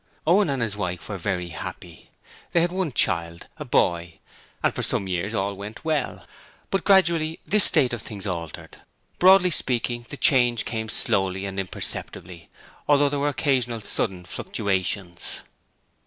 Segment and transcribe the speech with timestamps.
[0.25, 2.09] Owen and his wife were very happy.
[2.53, 4.17] They had one child a boy
[4.63, 6.25] and for some years all went well.
[6.71, 8.77] But gradually this state of things altered:
[9.19, 12.49] broadly speaking, the change came slowly and imperceptibly,
[12.87, 15.41] although there were occasional sudden fluctuations.